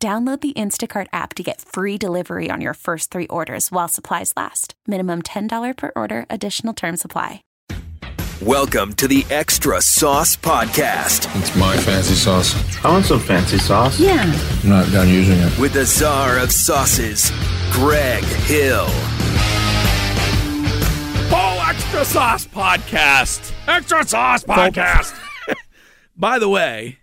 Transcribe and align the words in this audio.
Download 0.00 0.40
the 0.40 0.52
Instacart 0.52 1.08
app 1.12 1.34
to 1.34 1.42
get 1.42 1.60
free 1.60 1.98
delivery 1.98 2.50
on 2.52 2.60
your 2.60 2.74
first 2.74 3.10
three 3.10 3.26
orders 3.26 3.72
while 3.72 3.88
supplies 3.88 4.32
last. 4.36 4.74
Minimum 4.86 5.22
$10 5.22 5.76
per 5.76 5.90
order, 5.96 6.24
additional 6.30 6.72
term 6.72 6.96
supply. 6.96 7.42
Welcome 8.40 8.92
to 8.92 9.08
the 9.08 9.26
Extra 9.28 9.82
Sauce 9.82 10.36
Podcast 10.36 11.26
It's 11.40 11.56
my 11.56 11.76
fancy 11.78 12.14
sauce. 12.14 12.54
I 12.84 12.92
want 12.92 13.06
some 13.06 13.18
fancy 13.18 13.58
sauce. 13.58 13.98
Yeah. 13.98 14.22
I'm 14.62 14.68
not 14.68 14.88
done 14.92 15.08
using 15.08 15.40
it. 15.40 15.58
with 15.58 15.72
the 15.72 15.84
czar 15.84 16.38
of 16.38 16.52
sauces, 16.52 17.32
Greg 17.72 18.22
Hill. 18.22 18.86
Oh, 21.30 21.66
Extra 21.68 22.04
Sauce 22.04 22.46
Podcast. 22.46 23.52
Extra 23.66 24.06
Sauce 24.06 24.44
Podcast. 24.44 25.18
by 26.16 26.38
the 26.38 26.48
way, 26.48 27.00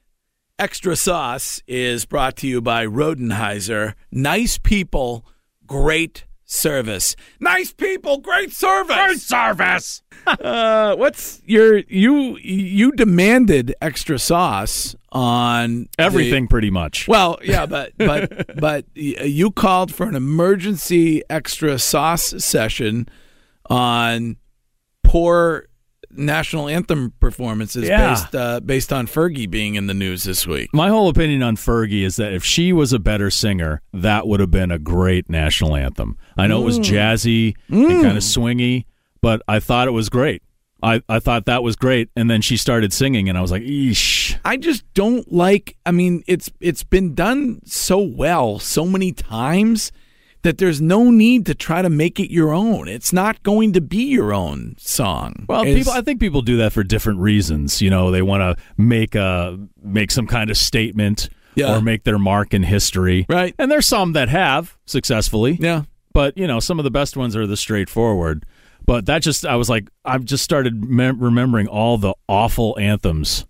Extra 0.57 0.95
Sauce 0.95 1.61
is 1.67 2.05
brought 2.05 2.37
to 2.37 2.47
you 2.47 2.61
by 2.61 2.85
Rodenhiser. 2.85 3.93
Nice 4.09 4.57
people, 4.57 5.25
great 5.67 6.23
service. 6.45 7.17
Nice 7.41 7.73
people, 7.73 8.19
great 8.19 8.53
service. 8.53 8.95
Great 8.95 9.19
service. 9.19 10.01
uh, 10.27 10.95
what's 10.95 11.41
your 11.45 11.79
you 11.89 12.37
you 12.37 12.93
demanded 12.93 13.75
extra 13.81 14.17
sauce 14.17 14.95
on 15.11 15.89
the- 15.97 16.03
Everything, 16.03 16.47
pretty 16.47 16.71
much. 16.71 17.05
well, 17.09 17.37
yeah, 17.43 17.65
but 17.65 17.91
but 17.97 18.55
but 18.59 18.85
you 18.95 19.51
called 19.51 19.93
for 19.93 20.07
an 20.07 20.15
emergency 20.15 21.21
extra 21.29 21.77
sauce 21.77 22.33
session 22.41 23.09
on 23.69 24.37
poor 25.03 25.67
national 26.17 26.67
anthem 26.67 27.13
performances 27.19 27.87
Yeah. 27.87 28.09
based 28.09 28.35
uh, 28.35 28.59
based 28.59 28.91
on 28.93 29.07
Fergie 29.07 29.49
being 29.49 29.75
in 29.75 29.87
the 29.87 29.93
news 29.93 30.23
this 30.23 30.45
week. 30.47 30.69
My 30.73 30.89
whole 30.89 31.09
opinion 31.09 31.43
on 31.43 31.55
Fergie 31.55 32.03
is 32.03 32.15
that 32.17 32.33
if 32.33 32.43
she 32.43 32.73
was 32.73 32.93
a 32.93 32.99
better 32.99 33.29
singer, 33.29 33.81
that 33.93 34.27
would 34.27 34.39
have 34.39 34.51
been 34.51 34.71
a 34.71 34.79
great 34.79 35.29
national 35.29 35.75
anthem. 35.75 36.17
I 36.37 36.47
know 36.47 36.61
it 36.61 36.65
was 36.65 36.79
jazzy 36.79 37.55
and 37.69 38.01
kind 38.03 38.17
of 38.17 38.23
swingy, 38.23 38.85
but 39.21 39.41
I 39.47 39.59
thought 39.59 39.87
it 39.87 39.91
was 39.91 40.09
great. 40.09 40.41
I, 40.83 41.01
I 41.09 41.19
thought 41.19 41.45
that 41.45 41.63
was 41.63 41.75
great, 41.75 42.09
and 42.15 42.29
then 42.29 42.41
she 42.41 42.57
started 42.57 42.93
singing, 42.93 43.27
and 43.27 43.37
I 43.37 43.41
was 43.41 43.49
like, 43.49 43.63
"Eesh." 43.63 44.37
I 44.45 44.57
just 44.57 44.83
don't 44.93 45.31
like. 45.31 45.75
I 45.85 45.91
mean, 45.91 46.23
it's 46.27 46.51
it's 46.59 46.83
been 46.83 47.15
done 47.15 47.61
so 47.65 47.97
well 47.99 48.59
so 48.59 48.85
many 48.85 49.11
times 49.11 49.91
that 50.45 50.59
there's 50.59 50.79
no 50.79 51.09
need 51.09 51.47
to 51.47 51.55
try 51.55 51.81
to 51.81 51.89
make 51.89 52.19
it 52.19 52.31
your 52.31 52.53
own. 52.53 52.87
It's 52.87 53.11
not 53.11 53.41
going 53.41 53.73
to 53.73 53.81
be 53.81 54.05
your 54.05 54.31
own 54.31 54.75
song. 54.77 55.45
Well, 55.49 55.63
people, 55.63 55.91
I 55.91 56.01
think 56.01 56.19
people 56.19 56.43
do 56.43 56.57
that 56.57 56.71
for 56.71 56.83
different 56.83 57.19
reasons. 57.19 57.81
You 57.81 57.89
know, 57.89 58.11
they 58.11 58.21
want 58.21 58.41
to 58.41 58.63
make 58.77 59.15
a 59.15 59.59
make 59.81 60.11
some 60.11 60.27
kind 60.27 60.51
of 60.51 60.57
statement 60.57 61.29
Yeah. 61.55 61.75
or 61.75 61.81
make 61.81 62.03
their 62.03 62.19
mark 62.19 62.53
in 62.53 62.63
history, 62.63 63.25
Right. 63.27 63.55
And 63.57 63.71
there's 63.71 63.87
some 63.87 64.13
that 64.13 64.29
have 64.29 64.77
successfully, 64.85 65.57
yeah. 65.59 65.83
but 66.13 66.37
you 66.37 66.45
know 66.45 66.59
some 66.59 66.79
of 66.79 66.83
the 66.83 66.91
best 66.91 67.17
ones 67.17 67.35
are 67.35 67.47
the 67.47 67.57
straightforward 67.57 68.45
but 68.85 69.05
that 69.07 69.21
just 69.21 69.45
i 69.45 69.55
was 69.55 69.69
like 69.69 69.89
i've 70.03 70.23
just 70.23 70.43
started 70.43 70.83
mem- 70.83 71.19
remembering 71.19 71.67
all 71.67 71.97
the 71.97 72.13
awful 72.27 72.77
anthems 72.79 73.45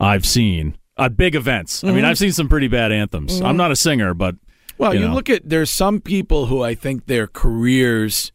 i've 0.00 0.26
seen 0.26 0.76
at 0.98 1.16
big 1.16 1.34
events 1.34 1.82
i 1.82 1.86
mean 1.86 1.96
mm-hmm. 1.98 2.06
i've 2.06 2.18
seen 2.18 2.32
some 2.32 2.48
pretty 2.48 2.68
bad 2.68 2.92
anthems 2.92 3.40
i'm 3.40 3.48
mm-hmm. 3.48 3.56
not 3.58 3.70
a 3.70 3.76
singer 3.76 4.12
but 4.12 4.34
Well, 4.78 4.94
you, 4.94 5.00
know. 5.00 5.14
look 5.14 5.30
at 5.30 5.48
there's 5.48 5.70
some 5.70 6.00
people 6.00 6.46
who 6.46 6.62
I 6.62 6.74
think 6.74 7.06
their 7.06 7.26
careers 7.26 8.32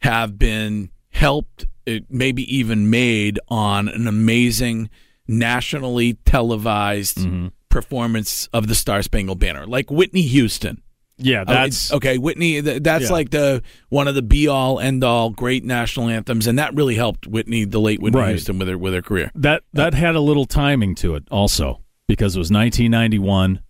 have 0.00 0.38
been 0.38 0.90
helped, 1.10 1.66
uh, 1.88 1.98
maybe 2.08 2.42
even 2.54 2.90
made 2.90 3.38
on 3.48 3.88
an 3.88 4.06
amazing 4.06 4.90
nationally 5.26 6.14
televised 6.24 7.18
Mm-hmm. 7.18 7.48
performance 7.68 8.48
of 8.52 8.68
the 8.68 8.74
Star 8.74 9.02
Spangled 9.02 9.38
Banner, 9.38 9.66
like 9.66 9.90
Whitney 9.90 10.22
Houston. 10.22 10.80
yeah 11.18 11.42
Uh, 11.42 11.44
that's 11.44 11.92
okay. 11.92 12.16
Whitney, 12.18 12.62
th- 12.62 12.82
that's 12.82 13.04
Yeah. 13.06 13.12
like 13.12 13.30
the 13.30 13.62
one 13.90 14.06
of 14.08 14.14
the 14.14 14.22
be 14.22 14.48
all 14.48 14.78
end 14.80 15.02
all 15.04 15.30
great 15.30 15.64
national 15.64 16.08
anthems, 16.08 16.46
and 16.46 16.58
that 16.58 16.74
really 16.74 16.94
helped 16.94 17.26
Whitney, 17.26 17.64
the 17.64 17.80
late 17.80 18.00
Whitney 18.00 18.20
Right. 18.20 18.30
Houston, 18.30 18.58
with 18.58 18.68
her 18.68 18.78
with 18.78 18.94
her 18.94 19.02
career. 19.02 19.30
that 19.34 19.62
that 19.74 19.94
had 19.94 20.14
a 20.14 20.20
little 20.20 20.44
timing 20.46 20.94
to 20.96 21.14
it 21.16 21.24
also 21.30 21.82
because 22.08 22.36
it 22.36 22.38
was 22.38 22.50
1991 22.50 23.60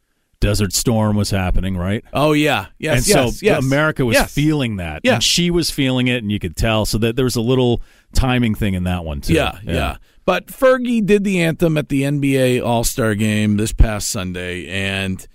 desert 0.40 0.72
storm 0.72 1.16
was 1.16 1.30
happening 1.30 1.76
right 1.76 2.04
Oh 2.12 2.32
yeah, 2.32 2.66
yes, 2.78 2.98
and 2.98 3.06
yes, 3.08 3.38
so 3.38 3.44
yes. 3.44 3.64
America 3.64 4.04
was 4.04 4.14
Yes. 4.14 4.32
feeling 4.32 4.76
that. 4.76 5.00
Yeah. 5.04 5.14
And 5.14 5.22
she 5.22 5.50
was 5.50 5.70
feeling 5.70 6.08
it, 6.08 6.22
and 6.22 6.30
you 6.30 6.38
could 6.38 6.56
tell. 6.56 6.84
So 6.86 6.98
that 6.98 7.16
there 7.16 7.24
was 7.24 7.36
a 7.36 7.40
little 7.40 7.80
timing 8.14 8.54
thing 8.54 8.74
in 8.74 8.84
that 8.84 9.04
one, 9.04 9.20
too. 9.20 9.34
Yeah, 9.34 9.58
yeah, 9.64 9.96
But 10.24 10.46
Fergie 10.48 11.04
did 11.04 11.24
the 11.24 11.40
anthem 11.42 11.76
at 11.78 11.88
the 11.88 12.02
NBA 12.02 12.60
All 12.64 12.84
Star 12.84 13.14
game 13.14 13.56
this 13.56 13.72
past 13.72 14.10
Sunday, 14.10 14.66
and 14.68 15.26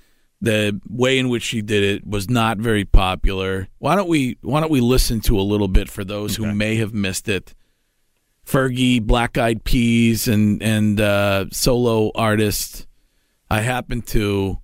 the 0.43 0.79
way 0.89 1.19
in 1.19 1.29
which 1.29 1.43
she 1.43 1.61
did 1.61 1.83
it 1.83 2.07
was 2.07 2.29
not 2.29 2.57
very 2.57 2.83
popular. 2.85 3.67
Why 3.79 3.95
don't 3.95 4.09
we 4.09 4.37
Why 4.41 4.59
don't 4.59 4.71
we 4.71 4.81
listen 4.81 5.19
to 5.21 5.39
a 5.39 5.41
little 5.43 5.67
bit 5.67 5.89
for 5.89 6.03
those 6.03 6.35
who 6.35 6.51
may 6.53 6.75
have 6.77 6.93
missed 6.93 7.27
it? 7.29 7.53
Fergie, 8.45 9.01
Black 9.01 9.37
Eyed 9.37 9.63
Peas, 9.63 10.27
and 10.27 10.61
and 10.63 10.99
uh, 10.99 11.45
solo 11.51 12.11
artist. 12.15 12.87
I 13.49 13.61
happen 13.61 14.01
to 14.03 14.59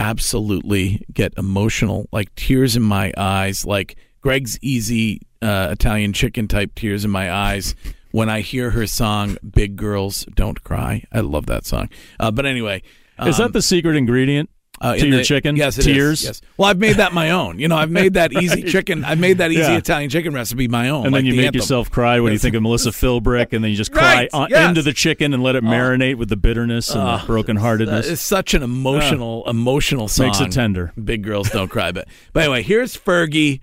absolutely 0.00 1.06
get 1.12 1.34
emotional, 1.36 2.08
like 2.10 2.34
tears 2.34 2.74
in 2.74 2.82
my 2.82 3.12
eyes, 3.16 3.64
like 3.64 3.96
Greg's 4.22 4.58
easy 4.62 5.20
uh, 5.42 5.68
Italian 5.70 6.12
chicken 6.12 6.48
type 6.48 6.74
tears 6.74 7.04
in 7.04 7.10
my 7.10 7.32
eyes 7.32 7.74
when 8.10 8.28
I 8.28 8.40
hear 8.40 8.70
her 8.70 8.86
song 8.86 9.36
"Big 9.48 9.76
Girls 9.76 10.24
Don't 10.34 10.64
Cry." 10.64 11.04
I 11.12 11.20
love 11.20 11.46
that 11.46 11.66
song. 11.66 11.88
Uh, 12.18 12.30
but 12.30 12.46
anyway, 12.46 12.82
Is 13.20 13.36
that 13.36 13.52
the 13.52 13.62
secret 13.62 13.94
ingredient 13.96 14.50
uh, 14.80 14.94
to 14.94 15.00
in 15.00 15.08
your 15.08 15.18
the- 15.18 15.24
chicken? 15.24 15.56
Yes, 15.56 15.76
it 15.78 15.80
is. 15.80 15.84
Tears? 15.86 16.24
Yes. 16.24 16.40
Well, 16.56 16.68
I've 16.70 16.78
made 16.78 16.96
that 16.96 17.12
my 17.12 17.30
own. 17.30 17.58
You 17.58 17.68
know, 17.68 17.76
I've 17.76 17.90
made 17.90 18.14
that 18.14 18.32
easy 18.32 18.62
chicken. 18.62 19.04
I've 19.04 19.18
made 19.18 19.38
that 19.38 19.50
easy 19.50 19.60
Yeah. 19.60 19.76
Italian 19.76 20.10
chicken 20.10 20.32
recipe 20.34 20.68
my 20.68 20.88
own. 20.88 21.04
And 21.06 21.12
like 21.12 21.20
then 21.20 21.26
you 21.26 21.32
the 21.32 21.36
make 21.38 21.46
anthem. 21.48 21.58
yourself 21.60 21.90
cry 21.90 22.20
when 22.20 22.32
you 22.32 22.38
think 22.38 22.54
of 22.54 22.62
Melissa 22.62 22.90
Philbrick, 22.90 23.52
and 23.52 23.62
then 23.62 23.70
you 23.70 23.76
just 23.76 23.92
cry 23.92 24.14
Right, 24.14 24.30
on, 24.32 24.48
yes. 24.50 24.68
Into 24.68 24.82
the 24.82 24.92
chicken 24.92 25.34
and 25.34 25.42
let 25.42 25.56
it 25.56 25.62
marinate 25.64 26.16
with 26.16 26.28
the 26.28 26.36
bitterness 26.36 26.90
and 26.90 27.00
the 27.00 27.10
Uh, 27.10 27.18
brokenheartedness. 27.26 28.10
it's 28.10 28.22
such 28.22 28.54
an 28.54 28.62
emotional, 28.62 29.44
emotional 29.48 30.08
song. 30.08 30.26
Makes 30.26 30.40
it 30.40 30.52
tender. 30.52 30.92
Big 31.02 31.22
girls 31.22 31.50
don't 31.50 31.68
cry. 31.68 31.92
But 31.92 32.08
but 32.32 32.44
anyway, 32.44 32.62
here's 32.62 32.96
Fergie 32.96 33.60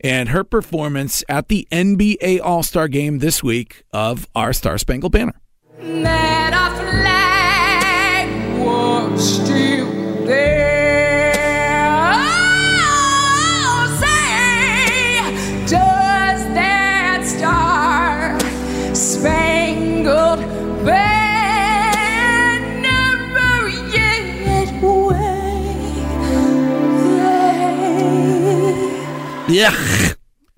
and 0.00 0.28
her 0.28 0.44
performance 0.44 1.24
at 1.28 1.48
the 1.48 1.66
NBA 1.72 2.40
All 2.40 2.62
Star 2.62 2.88
Game 2.88 3.18
this 3.18 3.42
week 3.42 3.82
of 3.92 4.28
our 4.34 4.52
Star 4.52 4.78
Spangled 4.78 5.12
Banner. 5.12 5.34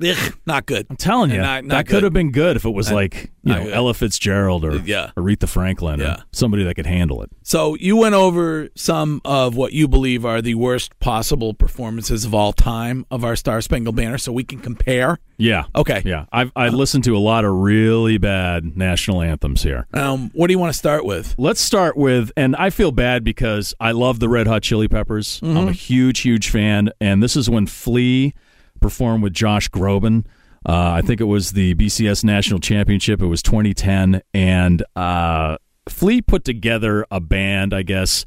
Yeah, 0.02 0.16
not 0.46 0.64
good. 0.64 0.86
I'm 0.88 0.96
telling 0.96 1.30
you, 1.30 1.36
not- 1.42 1.62
not 1.66 1.76
that 1.76 1.86
good. 1.86 1.92
could 1.96 2.04
have 2.04 2.14
been 2.14 2.30
good 2.32 2.56
if 2.56 2.64
it 2.64 2.70
was 2.70 2.90
like 2.90 3.30
you 3.44 3.52
know 3.52 3.64
good. 3.64 3.72
Ella 3.74 3.92
Fitzgerald 3.92 4.64
or 4.64 4.76
Yeah. 4.78 5.10
Aretha 5.14 5.46
Franklin 5.46 6.00
Yeah. 6.00 6.12
or 6.14 6.22
somebody 6.32 6.64
that 6.64 6.74
could 6.74 6.86
handle 6.86 7.22
it. 7.22 7.28
So 7.42 7.74
you 7.74 7.96
went 7.98 8.14
over 8.14 8.70
some 8.74 9.20
of 9.26 9.56
what 9.56 9.74
you 9.74 9.86
believe 9.88 10.24
are 10.24 10.40
the 10.40 10.54
worst 10.54 10.98
possible 11.00 11.52
performances 11.52 12.24
of 12.24 12.32
all 12.34 12.54
time 12.54 13.04
of 13.10 13.24
our 13.26 13.36
Star 13.36 13.60
Spangled 13.60 13.94
Banner, 13.94 14.16
so 14.16 14.32
we 14.32 14.42
can 14.42 14.58
compare. 14.60 15.18
Yeah. 15.36 15.64
Okay. 15.76 16.00
Yeah. 16.06 16.24
I've 16.32 16.50
I 16.56 16.68
listened 16.68 17.04
to 17.04 17.14
a 17.14 17.20
lot 17.20 17.44
of 17.44 17.52
really 17.54 18.16
bad 18.16 18.78
national 18.78 19.20
anthems 19.20 19.62
here. 19.62 19.86
Um, 19.92 20.30
what 20.32 20.46
do 20.46 20.54
you 20.54 20.58
want 20.58 20.72
to 20.72 20.78
start 20.78 21.04
with? 21.04 21.34
Let's 21.36 21.60
start 21.60 21.98
with, 21.98 22.32
and 22.38 22.56
I 22.56 22.70
feel 22.70 22.90
bad 22.90 23.22
because 23.22 23.74
I 23.78 23.92
love 23.92 24.18
the 24.18 24.30
Red 24.30 24.46
Hot 24.46 24.62
Chili 24.62 24.88
Peppers. 24.88 25.40
I'm 25.42 25.68
a 25.68 25.72
huge, 25.72 26.20
huge 26.20 26.48
fan, 26.48 26.88
and 27.02 27.22
this 27.22 27.36
is 27.36 27.50
when 27.50 27.66
Flea 27.66 28.32
performed 28.80 29.22
with 29.22 29.32
Josh 29.32 29.68
Groban. 29.70 30.24
Uh, 30.66 30.90
I 30.92 31.02
think 31.02 31.20
it 31.20 31.24
was 31.24 31.52
the 31.52 31.74
BCS 31.74 32.22
National 32.24 32.60
Championship. 32.60 33.22
It 33.22 33.26
was 33.26 33.42
2010, 33.42 34.20
and 34.34 34.82
uh, 34.94 35.56
Flea 35.88 36.20
put 36.20 36.44
together 36.44 37.06
a 37.10 37.18
band. 37.20 37.72
I 37.72 37.82
guess 37.82 38.26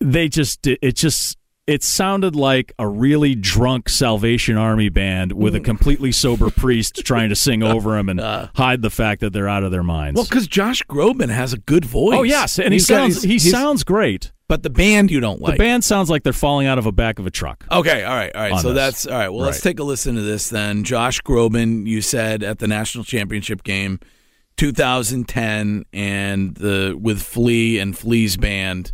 they 0.00 0.28
just 0.28 0.66
it 0.66 0.94
just 0.94 1.36
it 1.66 1.82
sounded 1.82 2.36
like 2.36 2.72
a 2.78 2.86
really 2.86 3.34
drunk 3.34 3.88
Salvation 3.88 4.56
Army 4.56 4.88
band 4.88 5.32
with 5.32 5.54
Mm. 5.54 5.56
a 5.56 5.60
completely 5.60 6.12
sober 6.12 6.48
priest 6.48 6.94
trying 7.04 7.28
to 7.30 7.34
sing 7.34 7.64
over 7.64 7.98
him 7.98 8.08
and 8.08 8.20
hide 8.54 8.82
the 8.82 8.90
fact 8.90 9.20
that 9.22 9.32
they're 9.32 9.48
out 9.48 9.64
of 9.64 9.72
their 9.72 9.82
minds. 9.82 10.16
Uh. 10.16 10.22
Well, 10.22 10.28
because 10.28 10.46
Josh 10.46 10.82
Groban 10.84 11.30
has 11.30 11.52
a 11.52 11.58
good 11.58 11.84
voice. 11.84 12.14
oh 12.18 12.22
yes, 12.22 12.60
and 12.60 12.68
he 12.68 12.74
He's 12.76 12.86
got- 12.86 12.96
sounds 13.10 13.22
he's- 13.24 13.42
he 13.42 13.50
sounds 13.50 13.82
great. 13.82 14.30
But 14.48 14.62
the 14.62 14.70
band 14.70 15.10
you 15.10 15.18
don't 15.18 15.40
like. 15.40 15.54
the 15.54 15.58
band 15.58 15.82
sounds 15.82 16.08
like 16.08 16.22
they're 16.22 16.32
falling 16.32 16.68
out 16.68 16.78
of 16.78 16.86
a 16.86 16.92
back 16.92 17.18
of 17.18 17.26
a 17.26 17.30
truck. 17.30 17.66
Okay, 17.70 18.04
all 18.04 18.14
right, 18.14 18.34
all 18.34 18.42
right. 18.42 18.60
So 18.60 18.68
this. 18.68 18.76
that's 18.76 19.06
all 19.06 19.18
right. 19.18 19.28
Well, 19.28 19.40
let's 19.40 19.60
take 19.60 19.80
a 19.80 19.82
listen 19.82 20.14
to 20.14 20.22
this 20.22 20.50
then. 20.50 20.84
Josh 20.84 21.20
Groban, 21.22 21.86
you 21.86 22.00
said 22.00 22.44
at 22.44 22.60
the 22.60 22.68
national 22.68 23.02
championship 23.02 23.64
game, 23.64 23.98
2010, 24.56 25.84
and 25.92 26.54
the 26.54 26.96
with 27.00 27.20
Flea 27.22 27.80
and 27.80 27.98
Flea's 27.98 28.36
band, 28.36 28.92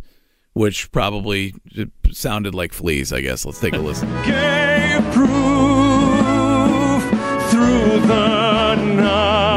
which 0.53 0.91
probably 0.91 1.53
sounded 2.11 2.55
like 2.55 2.73
Fleas. 2.73 3.13
I 3.13 3.21
guess. 3.21 3.45
Let's 3.45 3.59
take 3.59 3.75
a 3.75 3.79
listen. 3.79 4.09
gave 4.25 5.03
proof 5.13 5.29
through 7.51 7.99
the 8.07 8.75
night 8.75 9.52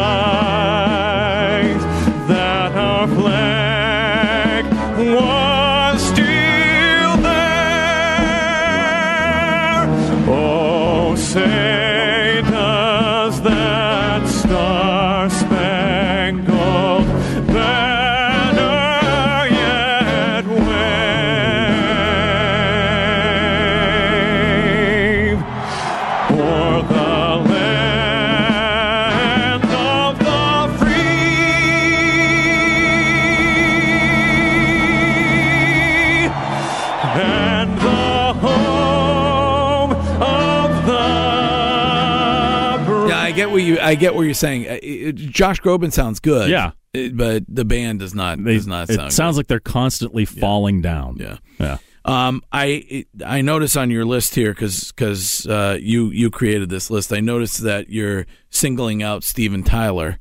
what 43.56 43.62
you. 43.64 43.78
I 43.80 43.94
get 43.94 44.14
what 44.14 44.22
you're 44.22 44.34
saying. 44.34 44.66
Uh, 44.68 44.78
it- 44.82 45.16
Josh 45.16 45.60
Groban 45.60 45.92
sounds 45.92 46.20
good. 46.20 46.50
Yeah. 46.50 46.72
but 47.12 47.44
the 47.48 47.64
band 47.64 47.98
does 48.00 48.14
not. 48.14 48.42
They- 48.42 48.54
does 48.54 48.66
not 48.66 48.88
it 48.90 48.94
sound. 48.94 49.12
sounds 49.12 49.36
like 49.36 49.46
they're 49.48 49.60
constantly 49.60 50.24
falling 50.24 50.80
down. 50.82 51.16
Yeah. 51.18 51.38
yeah. 51.58 51.78
Um, 52.04 52.42
I 52.52 53.04
I 53.24 53.40
notice 53.40 53.76
on 53.76 53.90
your 53.90 54.04
list 54.04 54.34
here 54.36 54.52
because 54.52 55.46
uh, 55.46 55.76
you 55.80 56.10
you 56.10 56.30
created 56.30 56.68
this 56.68 56.88
list. 56.90 57.12
I 57.12 57.18
noticed 57.20 57.62
that 57.64 57.90
you're 57.90 58.26
singling 58.50 59.02
out 59.02 59.24
Steven 59.24 59.64
Tyler, 59.64 60.18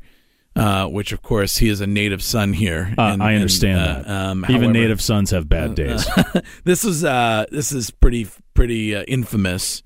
uh, 0.55 0.87
which 0.87 1.11
of 1.11 1.21
course 1.21 1.57
he 1.57 1.69
is 1.69 1.81
a 1.81 1.87
native 1.87 2.23
son 2.23 2.53
here. 2.53 2.93
Uh, 2.97 3.01
And- 3.13 3.21
I 3.21 3.33
and, 3.33 3.41
understand 3.41 3.79
uh, 3.79 4.01
that. 4.01 4.09
Um, 4.09 4.45
Even 4.45 4.55
however, 4.61 4.73
native 4.73 4.99
sons 5.01 5.29
have 5.29 5.47
bad 5.47 5.75
days. 5.75 6.07
this 6.63 6.83
is 6.85 7.03
uh, 7.03 7.45
this 7.51 7.71
is 7.71 7.91
pretty 7.91 8.27
pretty 8.55 8.95
uh, 8.95 9.03
infamous 9.03 9.83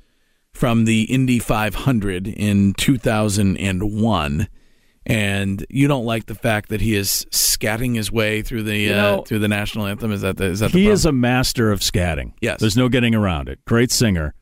from 0.60 0.84
the 0.84 1.04
Indy 1.04 1.40
500 1.40 2.28
in 2.28 2.74
2001. 2.74 4.48
And 5.06 5.66
you 5.70 5.88
don't 5.88 6.04
like 6.04 6.26
the 6.26 6.36
fact 6.36 6.68
that 6.68 6.82
he 6.82 6.96
is 6.96 7.26
scatting 7.32 7.96
his 7.96 8.12
way 8.12 8.42
through 8.42 8.64
the 8.64 8.76
You 8.78 8.94
uh, 8.94 9.22
through 9.22 9.40
the 9.40 9.48
national 9.48 9.86
anthem. 9.88 10.12
Is 10.12 10.20
that 10.20 10.36
the, 10.36 10.44
is 10.46 10.60
that 10.60 10.74
the 10.74 10.80
he 10.80 10.84
problem? 10.84 10.94
is 10.94 11.06
a 11.06 11.12
master 11.14 11.72
of 11.72 11.80
scatting. 11.80 12.34
Yes. 12.42 12.60
There's 12.60 12.76
no 12.76 12.90
getting 12.90 13.16
around 13.16 13.48
it. 13.48 13.64
Great 13.64 13.90
singer. 13.90 14.36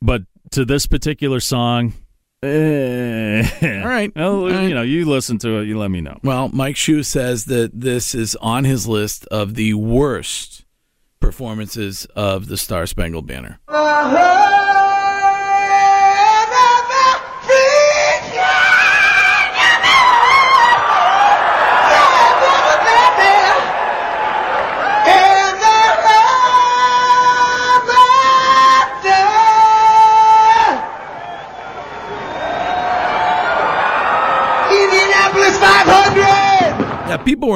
But 0.00 0.22
to 0.52 0.64
this 0.64 0.86
particular 0.86 1.38
song, 1.38 1.92
eh, 2.42 3.46
All 3.82 3.86
right. 3.88 4.10
Well, 4.16 4.40
All 4.40 4.48
right. 4.50 4.62
you 4.68 4.74
know, 4.74 4.80
you 4.82 5.04
listen 5.04 5.36
to 5.40 5.58
it, 5.58 5.66
you 5.66 5.78
let 5.78 5.90
me 5.90 6.00
know. 6.00 6.18
Well, 6.24 6.48
Mike 6.48 6.76
Shue 6.78 7.02
says 7.02 7.44
that 7.44 7.78
this 7.78 8.14
is 8.14 8.34
on 8.36 8.64
his 8.64 8.88
list 8.88 9.26
of 9.26 9.54
the 9.54 9.74
worst 9.74 10.64
performances 11.20 12.06
of 12.16 12.48
the 12.48 12.56
Star 12.56 12.86
Spangled 12.86 13.26
Banner. 13.26 13.60
Indianapolis 13.68 14.57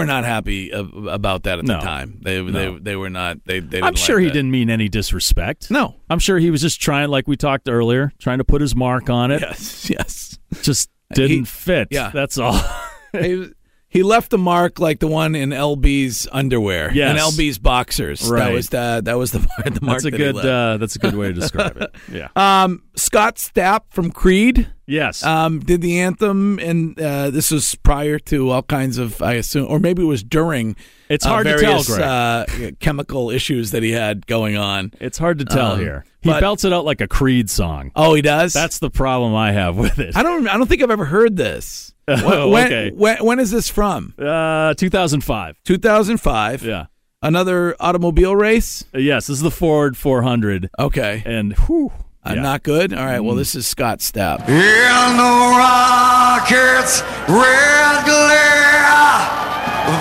were 0.02 0.06
not 0.06 0.24
happy 0.24 0.70
about 0.70 1.44
that 1.44 1.58
at 1.58 1.64
No. 1.64 1.78
the 1.78 1.84
time. 1.84 2.18
They 2.22 2.42
No. 2.42 2.50
they 2.74 2.78
they 2.80 2.96
were 2.96 3.10
not. 3.10 3.38
They, 3.44 3.60
they 3.60 3.68
didn't 3.78 3.84
I'm 3.84 3.94
sure 3.94 4.16
like 4.16 4.22
he 4.22 4.28
that. 4.28 4.34
didn't 4.34 4.50
mean 4.50 4.70
any 4.70 4.88
disrespect. 4.88 5.70
No. 5.70 5.96
I'm 6.10 6.18
sure 6.18 6.38
he 6.38 6.50
was 6.50 6.60
just 6.60 6.80
trying, 6.80 7.08
like 7.08 7.26
we 7.28 7.36
talked 7.36 7.68
earlier, 7.68 8.12
trying 8.18 8.38
to 8.38 8.44
put 8.44 8.60
his 8.60 8.74
mark 8.76 9.08
on 9.10 9.30
it. 9.30 9.40
Yes, 9.40 9.90
yes. 9.98 10.38
Just 10.62 10.90
didn't 11.14 11.46
fit. 11.46 11.88
yeah. 11.90 12.10
That's 12.12 12.38
all. 12.38 12.60
he, 13.12 13.48
he 13.88 14.02
left 14.02 14.32
a 14.32 14.38
mark 14.38 14.78
like 14.80 15.00
the 15.00 15.06
one 15.06 15.34
in 15.34 15.50
LB's 15.50 16.26
underwear. 16.32 16.90
Yes. 16.94 17.10
in 17.10 17.16
LB's 17.44 17.58
boxers. 17.58 18.20
That 18.20 18.30
Right. 18.32 18.52
was 18.54 18.70
the 18.70 19.02
that 19.04 19.18
was 19.18 19.32
the, 19.32 19.38
the 19.64 19.78
mark. 19.82 20.02
that's 20.02 20.04
a 20.06 20.10
that 20.10 20.18
he 20.18 20.32
good. 20.32 20.36
Uh, 20.46 20.76
that's 20.78 20.96
a 20.96 20.98
good 20.98 21.14
way 21.14 21.26
to 21.28 21.34
describe 21.34 21.76
it. 21.76 21.94
Yeah. 22.10 22.28
Um, 22.36 22.82
Scott 22.96 23.36
Stapp 23.36 23.82
from 23.90 24.10
Creed. 24.10 24.68
Yes. 24.92 25.24
um, 25.24 25.60
did 25.60 25.80
the 25.80 26.00
anthem, 26.00 26.58
and 26.58 27.00
uh, 27.00 27.30
this 27.30 27.50
was 27.50 27.74
prior 27.76 28.18
to 28.20 28.50
all 28.50 28.62
kinds 28.62 28.98
of, 28.98 29.20
I 29.22 29.34
assume, 29.34 29.66
or 29.68 29.78
maybe 29.78 30.02
it 30.02 30.06
was 30.06 30.22
during. 30.22 30.76
It's 31.08 31.26
uh, 31.26 31.30
hard 31.30 31.46
to 31.46 31.58
tell, 31.58 31.82
Greg. 31.82 32.00
Uh, 32.00 32.46
chemical 32.80 33.30
issues 33.30 33.70
that 33.72 33.82
he 33.82 33.92
had 33.92 34.26
going 34.26 34.56
on. 34.56 34.92
it's 35.00 35.18
hard 35.18 35.38
to 35.40 35.44
tell 35.44 35.72
um, 35.72 35.80
here. 35.80 36.04
He 36.20 36.30
but- 36.30 36.40
belts 36.40 36.64
it 36.64 36.72
out 36.72 36.84
like 36.84 37.00
a 37.00 37.08
Creed 37.08 37.50
song. 37.50 37.90
Oh, 37.96 38.14
he 38.14 38.22
does. 38.22 38.52
That's 38.52 38.78
the 38.78 38.90
problem 38.90 39.34
I 39.34 39.52
have 39.52 39.76
with 39.76 39.98
it. 39.98 40.16
I 40.16 40.22
don't. 40.22 40.46
I 40.46 40.56
don't 40.56 40.68
think 40.68 40.82
I've 40.82 40.90
ever 40.90 41.06
heard 41.06 41.36
this. 41.36 41.88
Oh, 42.08 42.48
when, 42.50 42.66
okay. 42.66 42.90
when, 42.90 43.24
when 43.24 43.38
is 43.38 43.52
this 43.52 43.68
from? 43.68 44.12
Uh, 44.18 44.74
2005. 44.74 45.56
2005. 45.64 46.62
Yeah. 46.64 46.86
Another 47.22 47.76
automobile 47.78 48.34
race. 48.34 48.84
Uh, 48.94 48.98
Yes, 48.98 49.28
this 49.28 49.36
is 49.36 49.42
the 49.42 49.52
Ford 49.52 49.96
400, 49.96 50.68
Okay. 50.78 51.22
and 51.24 51.56
whew, 51.56 51.92
Uh, 52.24 52.30
yeah. 52.34 52.38
Mm. 52.38 52.42
Not 52.42 52.62
good. 52.62 52.94
All 52.94 53.04
right. 53.04 53.20
Well, 53.20 53.34
this 53.34 53.54
is 53.54 53.66
Scott 53.66 53.98
Stapp. 53.98 54.46
In 54.48 55.16
the 55.16 55.36
rocket's 55.58 57.02
red 57.26 58.04
glare, 58.06 59.18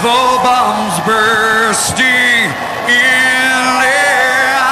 the 0.05 0.19
bombs 0.45 0.97
bursting 1.05 2.45
in 2.85 3.65
air, 3.81 4.69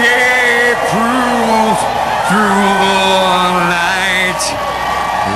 they 0.00 0.72
prove 0.88 1.78
through 2.32 2.64
the 2.80 3.04
night 3.68 4.42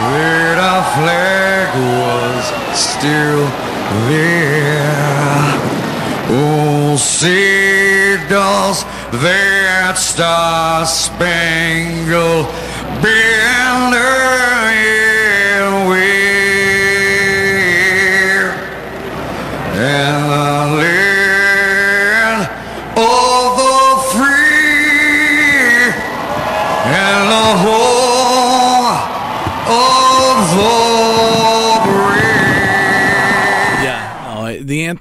that 0.08 0.56
our 0.56 0.84
flag 0.96 1.68
was 2.00 2.44
still 2.72 3.44
there. 4.08 4.88
Oh, 6.32 6.96
say 6.96 8.16
does 8.28 8.84
that 9.12 9.98
star 9.98 10.86
spangled 10.86 12.46
banner 13.02 14.59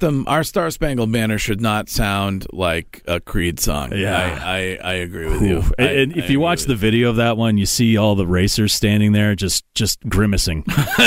anthem, 0.01 0.25
"Our 0.27 0.43
Star 0.43 0.69
Spangled 0.71 1.11
Banner," 1.11 1.37
should 1.37 1.61
not 1.61 1.89
sound 1.89 2.47
like 2.51 3.01
a 3.07 3.19
Creed 3.19 3.59
song. 3.59 3.91
Yeah. 3.93 4.39
I, 4.41 4.77
I, 4.81 4.91
I 4.91 4.93
agree 4.95 5.27
with 5.27 5.41
you. 5.41 5.57
Oof. 5.57 5.71
I- 5.77 5.83
And, 5.83 6.17
if 6.17 6.29
you 6.29 6.39
watch 6.39 6.63
the 6.63 6.75
video 6.75 7.09
of 7.09 7.17
that 7.17 7.37
one, 7.37 7.57
you 7.57 7.65
see 7.65 7.97
all 7.97 8.15
the 8.15 8.27
racers 8.27 8.73
standing 8.73 9.11
there 9.11 9.35
just 9.35 9.63
just 9.75 9.99
grimacing. 10.07 10.65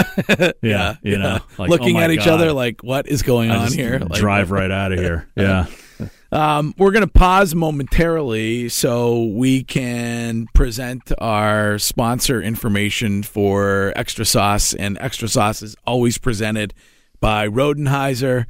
yeah, 0.62 0.96
you 1.02 1.18
know, 1.18 1.38
like, 1.58 1.70
looking 1.70 1.96
oh 1.96 2.00
at 2.00 2.10
each 2.10 2.24
God. 2.24 2.34
other 2.34 2.52
like, 2.52 2.82
what 2.82 3.06
is 3.08 3.22
going 3.22 3.50
on 3.50 3.72
here? 3.72 3.98
Like, 3.98 4.12
drive 4.20 4.50
right 4.50 4.70
out 4.70 4.92
of 4.92 4.98
here. 4.98 5.28
Yeah. 5.36 5.66
Um, 6.32 6.72
we're 6.78 6.92
going 6.92 7.04
to 7.04 7.12
pause 7.12 7.54
momentarily 7.54 8.70
so 8.70 9.22
we 9.22 9.62
can 9.64 10.46
present 10.54 11.12
our 11.18 11.78
sponsor 11.78 12.40
information 12.40 13.22
for 13.22 13.92
Extra 13.96 14.24
Sauce. 14.24 14.72
And 14.72 14.96
Extra 14.98 15.28
Sauce 15.28 15.60
is 15.60 15.76
always 15.86 16.16
presented 16.16 16.72
by 17.20 17.46
Rodenhiser. 17.48 18.46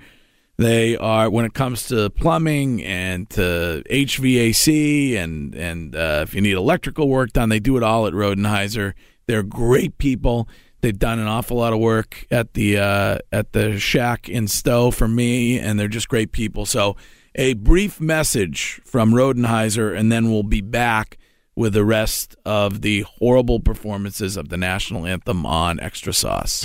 They 0.63 0.97
are 0.97 1.29
when 1.29 1.45
it 1.45 1.55
comes 1.55 1.89
to 1.89 2.09
plumbing 2.11 2.85
and 2.85 3.29
to 3.31 3.83
HVAC 3.91 5.17
and 5.17 5.55
and 5.55 5.97
uh, 5.97 6.21
if 6.23 6.35
you 6.35 6.41
need 6.41 6.53
electrical 6.53 7.09
work 7.09 7.33
done, 7.33 7.49
they 7.49 7.59
do 7.59 7.77
it 7.77 7.83
all 7.83 8.07
at 8.07 8.13
Rodenhiser. 8.13 8.95
They're 9.27 9.43
great 9.43 9.99
people. 9.99 10.49
They've 10.81 10.99
done 10.99 11.19
an 11.19 11.27
awful 11.27 11.57
lot 11.57 11.73
of 11.73 11.81
work 11.81 12.27
at 12.31 12.55
the 12.55 12.79
uh, 12.79 13.19
at 13.33 13.53
the 13.53 13.79
shack 13.81 14.29
in 14.29 14.47
Stowe 14.47 14.91
for 14.91 15.09
me, 15.09 15.59
and 15.59 15.81
they're 15.81 15.89
just 15.89 16.09
great 16.09 16.33
people. 16.33 16.65
So, 16.65 16.97
a 17.35 17.55
brief 17.55 18.01
message 18.01 18.81
from 18.85 19.13
Rodenhiser, 19.13 19.97
and 19.97 20.13
then 20.13 20.31
we'll 20.31 20.43
be 20.43 20.61
back 20.61 21.19
with 21.57 21.73
the 21.73 21.85
rest 21.85 22.37
of 22.45 22.83
the 22.83 23.03
horrible 23.03 23.61
performances 23.61 24.37
of 24.37 24.49
the 24.49 24.57
national 24.57 25.07
anthem 25.07 25.45
on 25.45 25.81
Extra 25.81 26.13
Sauce. 26.13 26.65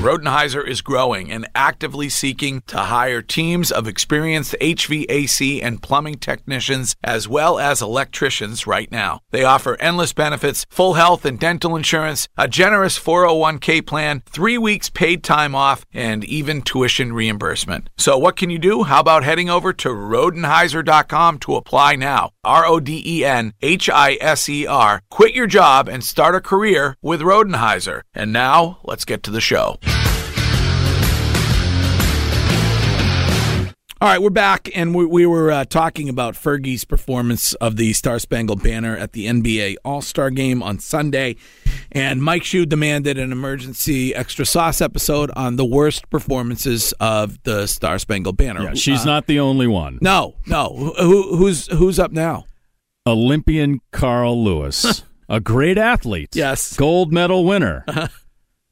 Mm. 0.00 0.18
Rodenhiser 0.18 0.66
is 0.66 0.80
growing 0.80 1.30
and 1.30 1.48
actively 1.54 2.08
seeking 2.08 2.62
to 2.66 2.78
hire 2.78 3.20
teams 3.22 3.70
of 3.70 3.86
experienced 3.86 4.56
HVAC 4.60 5.62
and 5.62 5.82
plumbing 5.82 6.16
technicians 6.16 6.96
as 7.04 7.28
well 7.28 7.58
as 7.58 7.82
electricians 7.82 8.66
right 8.66 8.90
now. 8.90 9.20
They 9.30 9.44
offer 9.44 9.76
endless 9.78 10.12
benefits, 10.12 10.64
full 10.70 10.94
health 10.94 11.24
and 11.24 11.38
dental 11.38 11.76
insurance, 11.76 12.28
a 12.36 12.48
generous 12.48 12.98
401k 12.98 13.86
plan, 13.86 14.22
three 14.26 14.56
weeks 14.56 14.88
paid 14.88 15.22
time 15.22 15.54
off, 15.54 15.84
and 15.92 16.24
even 16.24 16.62
tuition 16.62 17.12
reimbursement. 17.12 17.90
So, 17.96 18.16
what 18.16 18.36
can 18.36 18.50
you 18.50 18.58
do? 18.58 18.84
How 18.84 19.00
about 19.00 19.24
heading 19.24 19.50
over 19.50 19.72
to 19.74 19.88
Rodenhiser.com 19.88 21.38
to 21.40 21.56
apply 21.56 21.96
now? 21.96 22.30
R 22.44 22.64
O 22.66 22.80
D 22.80 23.02
E 23.04 23.24
N 23.24 23.52
H 23.60 23.90
I 23.90 24.16
S 24.20 24.48
E 24.48 24.66
R. 24.66 25.02
Quit 25.10 25.34
your 25.34 25.46
job 25.46 25.88
and 25.88 26.02
start 26.02 26.34
a 26.34 26.40
career 26.40 26.96
with 27.02 27.20
Rodenhiser. 27.20 28.02
And 28.14 28.32
now, 28.32 28.78
let's 28.84 29.04
get 29.04 29.22
to 29.24 29.30
the 29.30 29.40
show. 29.40 29.78
All 34.02 34.08
right, 34.08 34.22
we're 34.22 34.30
back, 34.30 34.70
and 34.74 34.94
we, 34.94 35.04
we 35.04 35.26
were 35.26 35.50
uh, 35.52 35.66
talking 35.66 36.08
about 36.08 36.32
Fergie's 36.32 36.86
performance 36.86 37.52
of 37.54 37.76
the 37.76 37.92
Star 37.92 38.18
Spangled 38.18 38.62
Banner 38.62 38.96
at 38.96 39.12
the 39.12 39.26
NBA 39.26 39.76
All 39.84 40.00
Star 40.00 40.30
Game 40.30 40.62
on 40.62 40.78
Sunday. 40.78 41.36
And 41.92 42.22
Mike 42.22 42.42
Shue 42.42 42.64
demanded 42.64 43.18
an 43.18 43.30
emergency 43.30 44.14
extra 44.14 44.46
sauce 44.46 44.80
episode 44.80 45.30
on 45.36 45.56
the 45.56 45.66
worst 45.66 46.08
performances 46.08 46.94
of 46.98 47.42
the 47.42 47.66
Star 47.66 47.98
Spangled 47.98 48.38
Banner. 48.38 48.62
Yeah, 48.62 48.72
she's 48.74 49.02
Uh, 49.02 49.04
not 49.04 49.26
the 49.26 49.38
only 49.38 49.66
one. 49.66 49.98
No, 50.00 50.36
no. 50.46 50.94
Who, 50.98 51.36
who's 51.36 51.66
who's 51.66 51.98
up 51.98 52.10
now? 52.10 52.46
Olympian 53.06 53.80
Carl 53.92 54.42
Lewis, 54.42 55.02
a 55.28 55.40
great 55.40 55.76
athlete. 55.76 56.34
Yes. 56.34 56.74
Gold 56.74 57.12
medal 57.12 57.44
winner. 57.44 57.84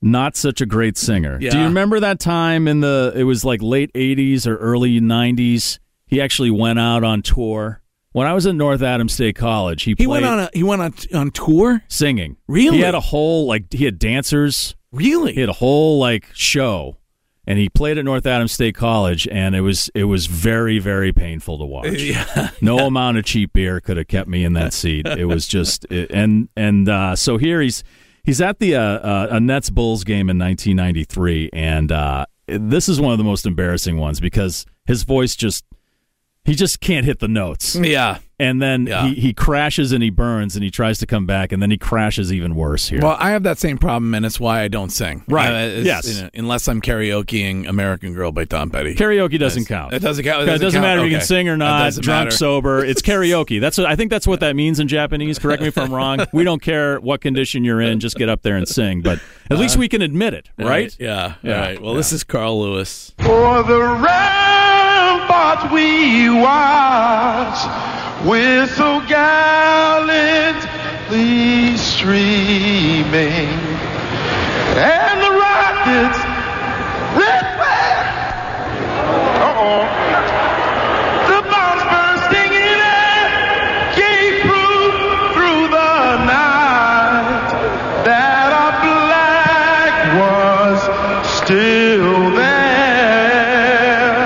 Not 0.00 0.36
such 0.36 0.60
a 0.60 0.66
great 0.66 0.96
singer. 0.96 1.38
Do 1.38 1.46
you 1.58 1.64
remember 1.64 1.98
that 2.00 2.20
time 2.20 2.68
in 2.68 2.80
the 2.80 3.12
it 3.16 3.24
was 3.24 3.44
like 3.44 3.60
late 3.62 3.92
80s 3.94 4.46
or 4.46 4.56
early 4.56 5.00
90s? 5.00 5.78
He 6.06 6.20
actually 6.20 6.50
went 6.52 6.78
out 6.78 7.02
on 7.04 7.22
tour. 7.22 7.82
When 8.12 8.26
I 8.26 8.32
was 8.32 8.46
at 8.46 8.54
North 8.54 8.80
Adams 8.82 9.12
State 9.12 9.36
College, 9.36 9.82
he, 9.82 9.90
He 9.90 10.06
played 10.06 10.08
went 10.08 10.24
on 10.24 10.38
a 10.40 10.50
he 10.54 10.62
went 10.62 10.82
on 10.82 10.94
on 11.14 11.30
tour. 11.32 11.82
singing. 11.88 12.36
Really? 12.46 12.78
He 12.78 12.82
had 12.82 12.94
a 12.94 13.00
whole 13.00 13.46
like 13.46 13.72
he 13.72 13.84
had 13.84 13.98
dancers. 13.98 14.74
Really? 14.92 15.34
He 15.34 15.40
had 15.40 15.50
a 15.50 15.54
whole 15.54 15.98
like 15.98 16.26
show, 16.32 16.96
and 17.46 17.58
he 17.58 17.68
played 17.68 17.98
at 17.98 18.04
North 18.06 18.24
Adams 18.24 18.52
State 18.52 18.74
College, 18.76 19.28
and 19.30 19.54
it 19.54 19.60
was 19.60 19.90
it 19.94 20.04
was 20.04 20.26
very 20.26 20.78
very 20.78 21.12
painful 21.12 21.58
to 21.58 21.64
watch. 21.66 22.00
Yeah. 22.02 22.50
no 22.62 22.78
amount 22.86 23.18
of 23.18 23.24
cheap 23.24 23.52
beer 23.52 23.80
could 23.80 23.96
have 23.98 24.08
kept 24.08 24.28
me 24.28 24.44
in 24.44 24.54
that 24.54 24.72
seat. 24.72 25.06
It 25.06 25.26
was 25.26 25.46
just 25.46 25.84
it, 25.90 26.10
and 26.10 26.48
and 26.56 26.88
uh, 26.88 27.14
so 27.16 27.36
here 27.36 27.60
he's 27.60 27.84
he's 28.28 28.42
at 28.42 28.58
the 28.58 28.76
uh, 28.76 28.80
uh, 28.80 29.28
a 29.32 29.40
Nets 29.40 29.70
Bulls 29.70 30.04
game 30.04 30.28
in 30.28 30.38
1993, 30.38 31.50
and 31.54 31.90
uh, 31.90 32.26
this 32.46 32.88
is 32.88 33.00
one 33.00 33.12
of 33.12 33.18
the 33.18 33.24
most 33.24 33.46
embarrassing 33.46 33.96
ones 33.96 34.20
because 34.20 34.66
his 34.86 35.02
voice 35.02 35.34
just 35.34 35.64
he 36.44 36.54
just 36.54 36.80
can't 36.80 37.06
hit 37.06 37.20
the 37.20 37.28
notes. 37.28 37.74
Yeah. 37.74 38.18
And 38.40 38.62
then 38.62 38.86
Yeah. 38.86 39.08
he, 39.08 39.14
he 39.14 39.32
crashes 39.32 39.90
and 39.90 40.00
he 40.00 40.10
burns 40.10 40.54
and 40.54 40.62
he 40.62 40.70
tries 40.70 40.98
to 40.98 41.06
come 41.06 41.26
back 41.26 41.50
and 41.50 41.60
then 41.60 41.72
he 41.72 41.76
crashes 41.76 42.32
even 42.32 42.54
worse 42.54 42.88
here. 42.88 43.00
Well, 43.02 43.16
I 43.18 43.30
have 43.30 43.42
that 43.42 43.58
same 43.58 43.78
problem, 43.78 44.14
and 44.14 44.24
it's 44.24 44.38
why 44.38 44.60
I 44.62 44.68
don't 44.68 44.90
sing. 44.90 45.24
Right. 45.28 45.48
Uh, 45.52 45.66
it's- 45.66 45.84
Yes. 45.86 46.16
you 46.16 46.22
know, 46.22 46.30
unless 46.34 46.68
I'm 46.68 46.80
karaokeing 46.80 47.68
"American 47.68 48.14
Girl" 48.14 48.30
by 48.30 48.44
Tom 48.44 48.70
Petty. 48.70 48.94
Karaoke 48.94 49.38
doesn't 49.40 49.62
Yes. 49.62 49.68
count. 49.68 49.92
It 49.92 50.02
doesn't 50.02 50.24
count. 50.24 50.42
It 50.44 50.46
doesn't, 50.46 50.70
count? 50.70 50.82
matter 50.82 51.00
if 51.04 51.10
you 51.10 51.16
can 51.18 51.26
sing 51.26 51.48
or 51.48 51.56
not, 51.56 51.92
drunk, 51.94 52.06
matter. 52.26 52.30
sober. 52.30 52.84
It's 52.84 53.02
karaoke. 53.08 53.60
That's 53.60 53.76
what 53.76 53.88
I 53.88 53.96
think. 53.96 54.10
That's 54.10 54.26
what 54.26 54.38
that 54.40 54.54
means 54.54 54.78
in 54.78 54.86
Japanese. 54.86 55.38
Correct 55.40 55.60
me 55.60 55.66
if 55.68 55.76
I'm 55.76 55.92
wrong. 55.92 56.20
We 56.32 56.44
don't 56.44 56.62
care 56.62 57.00
what 57.00 57.20
condition 57.20 57.64
you're 57.64 57.80
in. 57.80 57.98
Just 57.98 58.14
get 58.16 58.28
up 58.28 58.42
there 58.42 58.56
and 58.56 58.68
sing. 58.68 59.00
But 59.02 59.18
at 59.50 59.58
least 59.58 59.76
we 59.76 59.88
can 59.88 60.00
admit 60.00 60.32
it, 60.34 60.48
right? 60.58 60.94
Yeah. 61.00 61.34
Yeah. 61.42 61.54
All 61.54 61.60
right. 61.60 61.82
Well, 61.82 61.94
this 61.94 62.12
is 62.12 62.22
Carl 62.22 62.60
Lewis. 62.60 63.14
For 63.18 63.62
the 63.64 63.80
ramparts 63.80 65.72
we 65.72 66.28
watch 66.30 67.97
with 68.24 68.74
so 68.74 69.00
gallantly 69.06 69.76
streaming, 71.76 73.48
and 74.74 75.20
the 75.22 75.30
rockets 75.30 76.18
red 77.14 77.46
flag. 77.54 78.06
Uh-oh. 79.38 79.86
The 81.30 81.40
bombs 81.46 81.84
bursting 81.94 82.52
in 82.52 82.80
air 82.82 83.26
gave 83.94 84.42
proof 84.42 84.94
through 85.34 85.64
the 85.70 86.18
night 86.26 87.48
that 88.04 88.50
our 88.50 88.74
flag 88.82 89.92
was 90.18 90.78
still 91.38 92.34
there. 92.34 94.18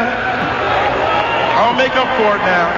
I'll 1.61 1.75
make 1.77 1.95
up 1.95 2.09
for 2.17 2.37
it 2.37 2.43
now. 2.47 2.73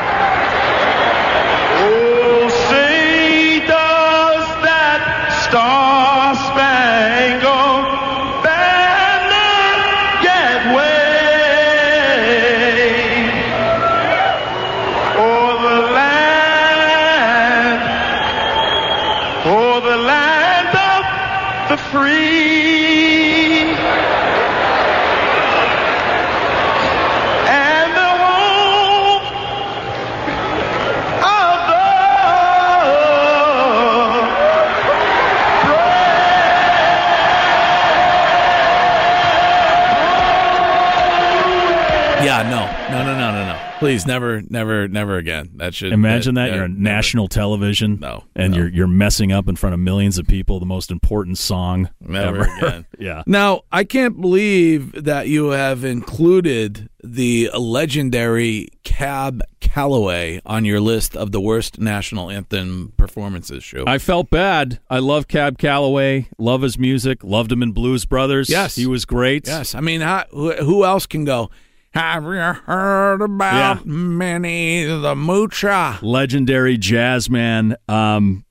Yeah. 42.24 42.42
No. 42.44 42.96
No. 42.96 43.04
No. 43.04 43.16
No. 43.18 43.32
No. 43.32 43.46
No. 43.52 43.60
Please, 43.80 44.06
never, 44.06 44.40
never, 44.48 44.88
never 44.88 45.16
again. 45.18 45.50
That 45.56 45.74
should 45.74 45.92
Imagine 45.92 46.36
that, 46.36 46.48
yeah, 46.48 46.54
you're 46.54 46.64
on 46.64 46.74
never. 46.82 46.94
national 46.96 47.28
television, 47.28 47.98
No, 48.00 48.24
and 48.34 48.52
no. 48.52 48.58
you're 48.60 48.68
you're 48.68 48.86
messing 48.86 49.30
up 49.32 49.46
in 49.48 49.56
front 49.56 49.74
of 49.74 49.80
millions 49.80 50.16
of 50.16 50.26
people 50.26 50.58
the 50.58 50.64
most 50.64 50.90
important 50.90 51.36
song 51.38 51.90
Never 52.00 52.44
ever. 52.46 52.56
again. 52.66 52.86
yeah, 52.98 53.24
Now, 53.26 53.62
I 53.70 53.84
can't 53.84 54.18
believe 54.20 55.04
that 55.04 55.28
you 55.28 55.48
have 55.50 55.84
included 55.84 56.88
the 57.02 57.50
legendary 57.52 58.68
Cab 58.84 59.42
Calloway 59.60 60.40
on 60.46 60.64
your 60.64 60.80
list 60.80 61.16
of 61.16 61.32
the 61.32 61.40
worst 61.40 61.78
national 61.78 62.30
anthem 62.30 62.94
performances. 62.96 63.62
Show. 63.64 63.84
I 63.86 63.98
felt 63.98 64.30
bad. 64.30 64.78
I 64.88 65.00
love 65.00 65.28
Cab 65.28 65.58
Calloway. 65.58 66.28
Love 66.38 66.62
his 66.62 66.78
music. 66.78 67.22
Loved 67.22 67.52
him 67.52 67.62
in 67.62 67.72
Blues 67.72 68.06
Brothers. 68.06 68.48
Yes. 68.48 68.76
he 68.76 68.86
was 68.86 69.04
great. 69.04 69.46
Yes, 69.46 69.74
I 69.74 69.80
mean, 69.80 70.00
how, 70.00 70.24
who, 70.30 70.52
who 70.52 70.84
else 70.84 71.04
can 71.06 71.24
go? 71.26 71.50
Have 71.94 72.24
you 72.24 72.30
heard 72.30 73.22
about 73.22 73.78
Yeah. 73.78 73.92
Minnie 73.92 74.84
the 74.84 75.14
Moocher? 75.14 75.98
legendary 76.02 76.76
jazz 76.76 77.30
man. 77.30 77.76
Um, 77.88 78.44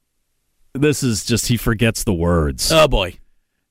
this 0.73 1.03
is 1.03 1.25
just 1.25 1.47
he 1.47 1.57
forgets 1.57 2.03
the 2.05 2.13
words. 2.13 2.71
Oh 2.71 2.88
boy, 2.88 3.17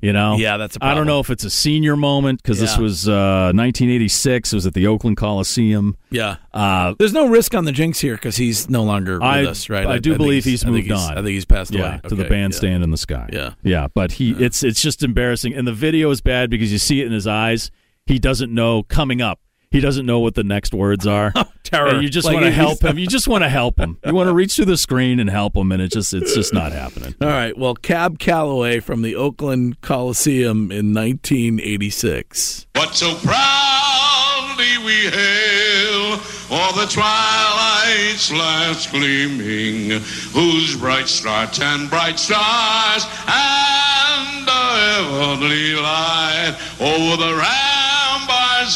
you 0.00 0.12
know. 0.12 0.36
yeah, 0.36 0.56
that's 0.58 0.76
a 0.76 0.84
I 0.84 0.94
don't 0.94 1.06
know 1.06 1.20
if 1.20 1.30
it's 1.30 1.42
a 1.44 1.50
senior 1.50 1.96
moment 1.96 2.42
because 2.42 2.60
this 2.60 2.76
was 2.76 3.08
uh, 3.08 3.50
1986. 3.54 4.52
It 4.52 4.56
was 4.56 4.66
at 4.66 4.74
the 4.74 4.86
Oakland 4.86 5.16
Coliseum. 5.16 5.96
yeah. 6.10 6.36
Uh, 6.52 6.94
There's 6.98 7.12
no 7.14 7.28
risk 7.28 7.54
on 7.54 7.64
the 7.64 7.72
jinx 7.72 7.98
here 7.98 8.14
because 8.14 8.36
he's 8.36 8.68
no 8.68 8.82
longer 8.84 9.14
with 9.14 9.22
I- 9.22 9.44
us, 9.46 9.68
right? 9.70 9.86
I 9.86 9.98
do 9.98 10.10
think 10.10 10.18
believe 10.18 10.44
he's 10.44 10.62
I 10.62 10.66
think 10.66 10.76
moved 10.76 10.86
he's- 10.88 11.08
on. 11.10 11.12
I 11.18 11.22
think 11.22 11.28
he's 11.34 11.44
passed 11.46 11.72
yeah, 11.72 11.80
away 11.94 12.00
to 12.08 12.14
the 12.14 12.22
Okay, 12.24 12.28
bandstand 12.28 12.84
in 12.84 12.90
the 12.90 12.96
sky. 12.98 13.28
Yeah. 13.32 13.54
yeah. 13.62 13.88
But 13.94 14.12
he, 14.12 14.32
it's 14.32 14.62
it's 14.62 14.82
just 14.82 15.02
embarrassing, 15.02 15.54
and 15.54 15.66
the 15.66 15.72
video 15.72 16.10
is 16.10 16.20
bad 16.20 16.50
because 16.50 16.70
you 16.70 16.78
see 16.78 17.00
it 17.00 17.06
in 17.06 17.12
his 17.12 17.26
eyes. 17.26 17.70
He 18.06 18.18
doesn't 18.18 18.52
know 18.52 18.82
coming 18.82 19.22
up. 19.22 19.40
He 19.72 19.80
doesn't 19.80 20.06
know 20.06 20.20
what 20.20 20.34
the 20.34 20.44
next 20.44 20.72
words 20.74 21.06
are. 21.06 21.32
terror. 21.72 21.88
And 21.88 22.02
you 22.02 22.08
just 22.08 22.26
Like 22.26 22.34
want 22.34 22.46
to 22.46 22.52
help 22.52 22.82
him. 22.82 22.98
You 22.98 23.06
just 23.06 23.26
want 23.26 23.42
to 23.42 23.48
help 23.48 23.78
him. 23.78 23.98
You 24.04 24.14
want 24.14 24.28
to 24.28 24.34
reach 24.34 24.56
through 24.56 24.66
the 24.66 24.76
screen 24.76 25.18
and 25.18 25.28
help 25.28 25.56
him, 25.56 25.72
and 25.72 25.82
it 25.82 25.90
just 25.90 26.14
it's 26.14 26.34
just 26.34 26.52
not 26.52 26.72
happening. 26.72 27.14
All 27.20 27.28
right. 27.28 27.56
Well, 27.56 27.74
Cab 27.74 28.18
Calloway 28.18 28.80
from 28.80 29.02
the 29.02 29.16
Oakland 29.16 29.80
Coliseum 29.80 30.70
in 30.70 30.94
1986. 30.94 32.66
What 32.74 32.94
so 32.94 33.14
proudly 33.16 34.78
we 34.84 35.10
hail 35.10 36.20
all 36.50 36.72
the 36.74 36.86
twilight's 36.86 38.30
last 38.30 38.90
gleaming, 38.90 40.00
whose 40.32 40.76
bright 40.76 41.08
stars 41.08 41.58
and 41.60 41.88
bright 41.88 42.18
stars 42.18 43.06
and 43.26 44.46
the 44.46 44.52
heavenly 44.52 45.74
light 45.74 46.56
over 46.80 47.16
the 47.16 47.34
ramparts 47.34 47.71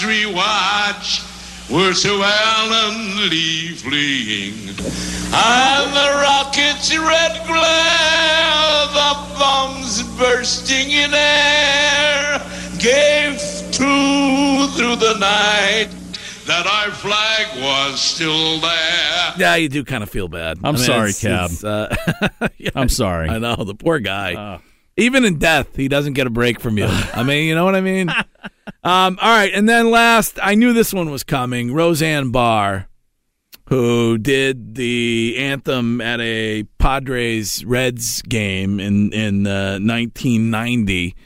we 0.04 0.26
watch 0.26 1.22
were 1.70 1.92
so 1.94 2.18
gallantly 2.18 3.68
fleeing. 3.76 4.68
And 5.34 5.92
the 5.92 6.10
rocket's 6.22 6.96
red 6.96 7.46
glare, 7.46 8.86
the 8.92 9.38
bombs 9.38 10.02
bursting 10.18 10.90
in 10.90 11.12
air, 11.12 12.40
gave 12.78 13.38
to 13.72 14.68
through 14.76 14.96
the 14.96 15.16
night 15.18 15.88
that 16.46 16.66
our 16.66 16.90
flag 16.92 17.46
was 17.60 18.00
still 18.00 18.60
there. 18.60 19.34
Yeah, 19.36 19.56
you 19.56 19.68
do 19.68 19.84
kind 19.84 20.02
of 20.04 20.08
feel 20.10 20.28
bad. 20.28 20.58
I'm 20.62 20.76
sorry, 20.76 21.10
it's- 21.10 21.20
Cab. 21.20 21.50
it's, 21.50 21.64
uh, 21.64 21.94
yeah, 22.58 22.70
I'm 22.74 22.88
sorry. 22.88 23.28
I 23.28 23.38
know 23.38 23.56
the 23.56 23.74
poor 23.74 23.98
guy. 23.98 24.60
Even 24.96 25.24
in 25.24 25.38
death, 25.38 25.76
he 25.76 25.88
doesn't 25.88 26.14
get 26.14 26.26
a 26.26 26.30
break 26.30 26.58
from 26.60 26.78
you. 26.78 26.86
I 26.86 27.22
mean, 27.22 27.46
you 27.46 27.54
know 27.54 27.64
what 27.64 27.74
I 27.74 27.80
mean. 27.80 28.10
Um, 28.82 29.18
all 29.20 29.36
right, 29.36 29.52
and 29.52 29.68
then 29.68 29.90
last, 29.90 30.38
I 30.40 30.54
knew 30.54 30.72
this 30.72 30.94
one 30.94 31.10
was 31.10 31.24
coming. 31.24 31.72
Roseanne 31.74 32.30
Barr, 32.30 32.88
who 33.68 34.16
did 34.16 34.76
the 34.76 35.36
anthem 35.38 36.00
at 36.00 36.20
a 36.20 36.64
Padres 36.78 37.64
Reds 37.64 38.22
game 38.22 38.78
in 38.78 39.12
in 39.12 39.46
uh, 39.46 39.78
1990, 39.80 41.16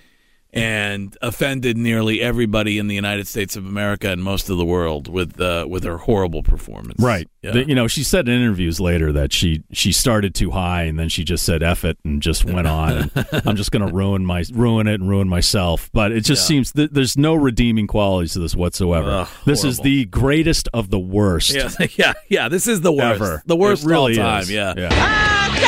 and 0.53 1.17
offended 1.23 1.77
nearly 1.77 2.21
everybody 2.21 2.79
in 2.79 2.89
the 2.89 2.95
United 2.95 3.27
States 3.29 3.57
of 3.57 3.65
America 3.67 4.09
and 4.11 4.23
most 4.23 4.51
of 4.51 4.57
the 4.59 4.65
world 4.65 5.09
with 5.09 5.41
uh, 5.41 5.67
with 5.69 5.85
her 5.85 5.99
horrible 5.99 6.43
performance. 6.43 7.01
Right. 7.01 7.29
Yeah. 7.43 7.53
The- 7.53 7.69
you 7.69 7.75
know, 7.75 7.87
she 7.87 8.03
said 8.03 8.29
in 8.29 8.35
interviews 8.41 8.81
later 8.81 9.13
that 9.13 9.33
she 9.33 9.63
she 9.73 9.93
started 9.93 10.35
too 10.35 10.51
high 10.51 10.83
and 10.85 10.99
then 10.99 11.09
she 11.09 11.25
just 11.25 11.45
said 11.45 11.63
"eff 11.63 11.85
it" 11.85 11.99
and 12.05 12.21
just 12.21 12.45
went 12.45 12.67
on. 12.67 13.11
And 13.15 13.27
I'm 13.47 13.57
just 13.57 13.71
going 13.71 13.87
to 13.87 13.93
ruin 13.93 14.25
my 14.27 14.45
ruin 14.53 14.87
it 14.87 14.95
and 15.01 15.09
ruin 15.09 15.29
myself. 15.29 15.89
But 15.93 16.13
it 16.13 16.23
just 16.25 16.43
Yeah. 16.45 16.49
seems 16.57 16.73
that 16.73 16.93
there's 16.95 17.17
no 17.17 17.35
redeeming 17.35 17.87
qualities 17.87 18.33
to 18.33 18.41
this 18.41 18.55
whatsoever. 18.57 19.11
Ugh, 19.11 19.29
this 19.47 19.65
is 19.65 19.79
the 19.79 20.05
greatest 20.07 20.69
of 20.75 20.91
the 20.91 20.99
worst 20.99 21.55
Yeah, 21.55 21.71
yeah, 21.97 22.13
yeah. 22.29 22.49
This 22.49 22.67
is 22.67 22.81
the 22.81 22.93
worst. 22.93 23.21
ever. 23.21 23.43
The 23.47 23.57
worst 23.57 23.85
It 23.85 23.89
really 23.89 24.19
all 24.19 24.25
time. 24.33 24.43
is. 24.43 24.51
Yeah. 24.51 24.75
yeah. 24.77 24.89
Yeah, 24.91 25.60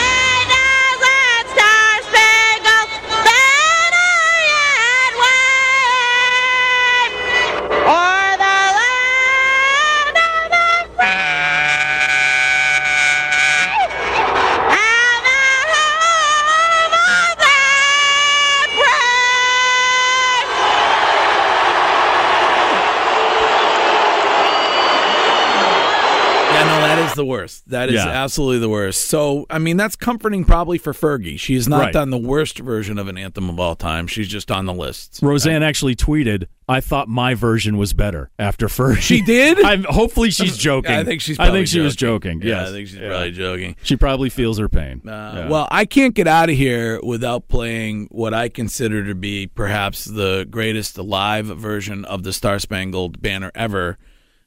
That 27.73 27.89
is 27.91 27.97
Yeah. 27.97 28.09
absolutely 28.09 28.61
the 28.61 28.69
worst. 28.69 29.07
So, 29.07 29.47
I 29.51 29.59
mean, 29.59 29.77
that's 29.77 29.97
comforting 29.97 30.45
probably 30.45 30.79
for 30.79 30.93
Fergie. 30.93 31.39
She 31.39 31.55
has 31.55 31.69
not 31.69 31.81
Right. 31.81 31.93
done 31.93 32.11
the 32.11 32.19
worst 32.19 32.59
version 32.61 32.99
of 32.99 33.09
an 33.09 33.19
anthem 33.19 33.51
of 33.51 33.59
all 33.59 33.75
time. 33.75 34.07
She's 34.07 34.29
just 34.29 34.51
on 34.51 34.65
the 34.67 34.73
list. 34.75 35.19
Roseanne 35.23 35.63
actually 35.63 35.97
tweeted, 35.97 36.45
"I 36.69 36.81
thought 36.81 37.09
my 37.09 37.35
version 37.35 37.77
was 37.77 37.93
better." 37.93 38.31
After 38.39 38.69
Fergie, 38.69 38.99
She 39.01 39.23
did? 39.23 39.59
I'm, 39.65 39.85
hopefully, 39.85 40.31
she's 40.31 40.57
joking. 40.69 40.93
I 40.93 41.03
think 41.05 41.21
she's. 41.21 41.39
I 41.39 41.51
think 41.51 41.67
she 41.67 41.81
was 41.81 41.97
joking. 41.97 42.41
Yeah, 42.43 42.61
yes. 42.61 42.69
I 42.69 42.73
think 42.73 42.89
she's 42.89 42.99
Yeah. 42.99 43.09
probably 43.09 43.33
joking. 43.33 43.77
She 43.83 43.97
probably 43.97 44.29
feels 44.31 44.59
her 44.59 44.69
pain. 44.69 45.01
Uh. 45.09 45.49
Well, 45.51 45.67
I 45.71 45.85
can't 45.85 46.15
get 46.15 46.29
out 46.29 46.49
of 46.51 46.57
here 46.57 47.01
without 47.03 47.49
playing 47.49 48.09
what 48.11 48.33
I 48.35 48.49
consider 48.49 49.05
to 49.07 49.15
be 49.15 49.47
perhaps 49.47 50.05
the 50.05 50.47
greatest 50.49 50.99
live 50.99 51.47
version 51.47 52.05
of 52.05 52.23
the 52.23 52.33
Star 52.33 52.59
Spangled 52.59 53.21
Banner 53.23 53.51
ever, 53.55 53.99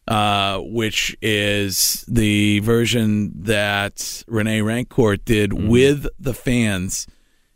uh, 0.07 0.59
which 0.59 1.15
is 1.21 2.05
the 2.07 2.59
version 2.59 3.31
that 3.43 4.23
Rene 4.27 4.59
Rancourt 4.59 5.25
did 5.25 5.51
Mm. 5.51 5.67
with 5.69 6.07
the 6.19 6.33
fans 6.33 7.07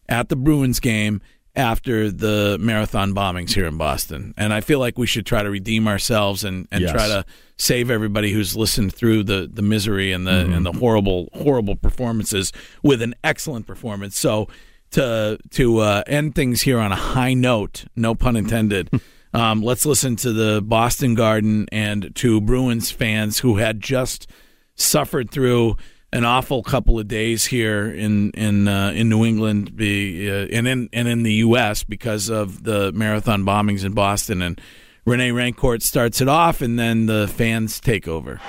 at 0.07 0.29
the 0.29 0.35
Bruins 0.35 0.79
game 0.79 1.21
after 1.55 2.09
the 2.09 2.57
marathon 2.59 3.13
bombings 3.13 3.53
here 3.53 3.65
in 3.65 3.77
Boston. 3.77 4.33
And 4.37 4.53
I 4.53 4.61
feel 4.61 4.79
like 4.79 4.97
we 4.97 5.05
should 5.07 5.25
try 5.25 5.43
to 5.43 5.49
redeem 5.49 5.87
ourselves 5.87 6.43
and, 6.43 6.67
and 6.71 6.81
Yes. 6.81 6.91
try 6.91 7.07
to 7.07 7.25
save 7.57 7.91
everybody 7.91 8.31
who's 8.31 8.55
listened 8.55 8.93
through 8.93 9.23
the, 9.23 9.49
the 9.51 9.61
misery 9.61 10.11
and 10.11 10.25
the 10.25 10.31
Mm-hmm. 10.31 10.53
and 10.53 10.65
the 10.65 10.71
horrible 10.73 11.27
horrible 11.33 11.75
performances 11.75 12.51
with 12.81 13.01
an 13.01 13.13
excellent 13.23 13.67
performance. 13.67 14.17
So 14.17 14.47
to 14.91 15.37
to 15.51 15.79
uh, 15.79 16.03
end 16.07 16.33
things 16.33 16.61
here 16.61 16.79
on 16.79 16.91
a 16.91 16.95
high 16.95 17.33
note, 17.35 17.85
no 17.95 18.15
pun 18.15 18.35
intended. 18.35 18.89
um, 19.33 19.61
let's 19.61 19.85
listen 19.85 20.15
to 20.17 20.33
the 20.33 20.61
Boston 20.61 21.15
Garden 21.15 21.67
and 21.71 22.15
to 22.15 22.41
Bruins 22.41 22.91
fans 22.91 23.39
who 23.39 23.57
had 23.57 23.79
just 23.79 24.27
suffered 24.75 25.29
through 25.29 25.75
an 26.11 26.25
awful 26.25 26.63
couple 26.63 26.99
of 26.99 27.07
days 27.07 27.45
here 27.45 27.89
in 27.89 28.31
in 28.31 28.67
uh, 28.67 28.91
in 28.95 29.09
New 29.09 29.25
England, 29.25 29.75
be, 29.75 30.29
uh, 30.29 30.47
and 30.51 30.67
in 30.67 30.89
and 30.91 31.07
in 31.07 31.23
the 31.23 31.33
U.S. 31.33 31.83
because 31.83 32.29
of 32.29 32.63
the 32.63 32.91
marathon 32.93 33.43
bombings 33.43 33.85
in 33.85 33.93
Boston. 33.93 34.41
And 34.41 34.59
Rene 35.05 35.29
Rancourt 35.29 35.81
starts 35.81 36.21
it 36.21 36.27
off, 36.27 36.61
and 36.61 36.79
then 36.79 37.05
the 37.05 37.27
fans 37.27 37.79
take 37.79 38.07
over. 38.07 38.41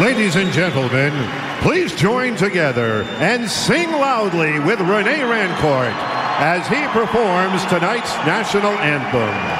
Ladies 0.00 0.36
and 0.36 0.52
gentlemen, 0.52 1.12
please 1.60 1.94
join 1.94 2.36
together 2.36 3.02
and 3.18 3.48
sing 3.48 3.90
loudly 3.92 4.58
with 4.60 4.80
Rene 4.80 5.18
Rancourt 5.20 5.94
as 6.40 6.66
he 6.68 6.86
performs 6.88 7.64
tonight's 7.66 8.14
national 8.24 8.72
anthem. 8.78 9.57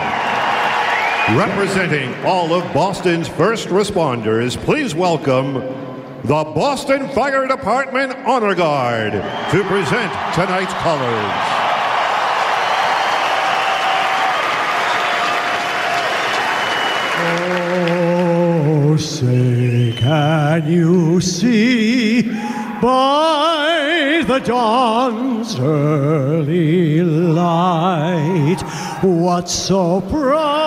Representing 1.36 2.14
all 2.24 2.54
of 2.54 2.72
Boston's 2.72 3.28
first 3.28 3.68
responders, 3.68 4.56
please 4.56 4.94
welcome 4.94 5.52
the 6.24 6.42
Boston 6.54 7.06
Fire 7.10 7.46
Department 7.46 8.14
Honor 8.26 8.54
Guard 8.54 9.12
to 9.12 9.64
present 9.64 10.10
tonight's 10.32 10.72
colors. 10.72 11.34
Oh, 18.80 18.96
say, 18.96 19.94
can 19.98 20.66
you 20.66 21.20
see 21.20 22.22
by 22.80 24.24
the 24.26 24.38
dawn's 24.38 25.58
early 25.58 27.02
light 27.02 28.62
what 29.02 29.50
so 29.50 30.00
proudly 30.00 30.57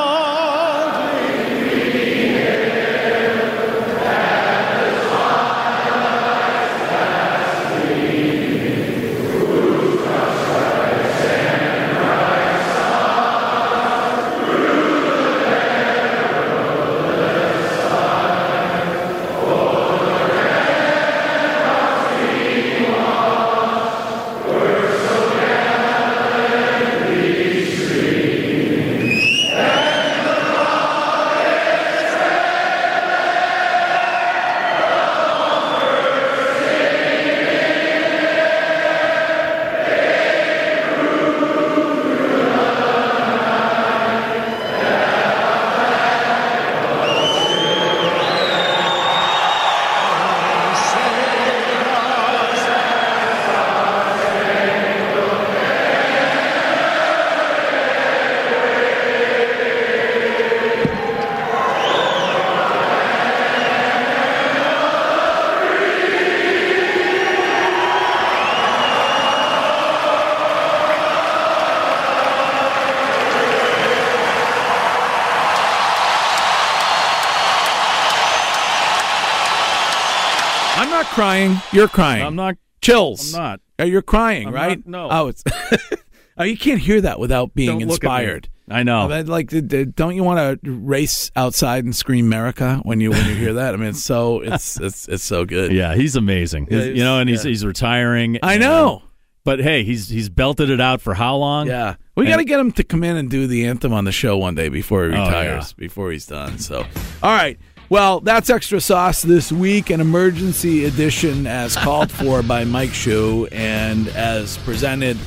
crying. 81.12 81.58
You're 81.72 81.88
crying. 81.88 82.24
I'm 82.26 82.36
not. 82.36 82.58
Chills. 82.82 83.34
I'm 83.34 83.42
not. 83.42 83.62
Oh, 83.80 83.84
you're 83.84 84.02
crying, 84.02 84.48
I'm 84.48 84.54
right? 84.54 84.86
not- 84.86 84.88
no. 84.88 85.08
Oh, 85.12 85.28
it's. 85.28 85.44
oh, 86.38 86.44
you 86.44 86.58
can't 86.58 86.80
hear 86.80 87.02
that 87.02 87.20
without 87.20 87.54
being 87.54 87.80
Don't 87.80 87.88
look 87.88 88.04
at 88.04 88.08
me. 88.10 88.16
inspired. 88.26 88.50
I 88.70 88.84
know. 88.84 89.08
Mean, 89.10 89.26
like, 89.28 89.50
don't 89.96 90.16
you 90.16 90.24
want 90.24 90.64
to 90.64 90.72
race 90.72 91.30
outside 91.36 91.84
and 91.84 91.94
scream 91.96 92.26
"America" 92.26 92.80
when 92.84 93.02
you 93.02 93.12
when 93.12 93.28
you 93.28 93.36
hear 93.36 93.54
that? 93.56 93.74
I 93.74 93.78
mean, 93.78 93.90
it's 93.90 94.04
so 94.04 94.40
it's 94.40 94.80
it's 94.80 95.08
it's 95.10 95.24
so 95.24 95.44
good. 95.46 95.74
Yeah, 95.74 95.94
he's 95.94 96.16
amazing. 96.16 96.68
Yeah, 96.72 96.78
He's- 96.84 96.98
you 96.98 97.04
know, 97.04 97.20
and 97.20 97.30
he's 97.30 97.44
yeah. 97.44 97.50
he's 97.50 97.66
retiring. 97.66 98.40
I 98.44 98.54
and- 98.54 98.62
know. 98.62 99.04
But 99.44 99.60
hey, 99.60 99.84
he's 99.84 100.08
he's 100.08 100.30
belted 100.30 100.70
it 100.70 100.80
out 100.80 101.02
for 101.02 101.16
how 101.16 101.36
long? 101.36 101.66
Yeah, 101.68 101.96
we 102.16 102.28
got 102.28 102.38
to 102.38 102.44
get 102.46 102.60
him 102.60 102.72
to 102.74 102.84
come 102.84 103.04
in 103.04 103.18
and 103.18 103.28
do 103.28 103.48
the 103.48 103.66
anthem 103.66 103.92
on 103.92 104.06
the 104.06 104.12
show 104.12 104.38
one 104.38 104.54
day 104.54 104.70
before 104.70 105.10
he 105.10 105.16
Oh, 105.18 105.26
retires, 105.26 105.74
before 105.74 106.12
he's 106.12 106.28
done. 106.28 106.60
So, 106.60 106.86
all 107.24 107.32
right. 107.36 107.60
Well, 107.92 108.22
that's 108.22 108.50
extra 108.50 108.80
sauce 108.80 109.22
this 109.22 109.52
week, 109.52 109.90
an 109.90 110.00
emergency 110.00 110.86
edition 110.86 111.46
as 111.46 111.76
called 111.76 112.10
for 112.10 112.42
by 112.48 112.64
Mike 112.64 112.94
Shue 112.94 113.50
and 113.52 114.08
as 114.08 114.58
presented 114.60 115.18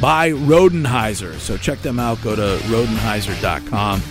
by 0.00 0.30
Rodenhiser. 0.30 1.34
So 1.34 1.58
check 1.58 1.80
them 1.80 2.00
out. 2.00 2.22
Go 2.22 2.34
to 2.34 2.64
rodenhiser.com. 2.68 4.02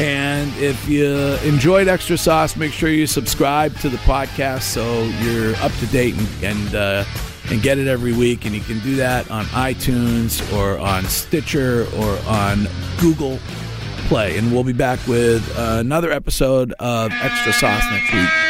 And 0.00 0.52
if 0.56 0.88
you 0.88 1.14
enjoyed 1.44 1.86
Extra 1.86 2.18
Sauce, 2.18 2.56
make 2.56 2.72
sure 2.72 2.88
you 2.88 3.06
subscribe 3.06 3.78
to 3.78 3.88
the 3.88 3.98
podcast 3.98 4.62
so 4.62 5.04
you're 5.22 5.54
up 5.58 5.70
to 5.74 5.86
date 5.86 6.16
and 6.16 6.42
and, 6.42 6.74
uh, 6.74 7.04
and 7.52 7.62
get 7.62 7.78
it 7.78 7.86
every 7.86 8.12
week. 8.12 8.46
And 8.46 8.52
you 8.52 8.62
can 8.62 8.80
do 8.80 8.96
that 8.96 9.30
on 9.30 9.44
iTunes 9.44 10.42
or 10.58 10.76
on 10.80 11.04
Stitcher 11.04 11.86
or 11.96 12.18
on 12.26 12.66
Google 12.98 13.38
Play. 14.10 14.36
And 14.38 14.50
we'll 14.50 14.64
be 14.64 14.72
back 14.72 14.98
with 15.06 15.56
another 15.56 16.10
episode 16.10 16.72
of 16.80 17.12
Extra 17.12 17.52
Sauce 17.52 17.84
next 17.92 18.12
week. 18.12 18.49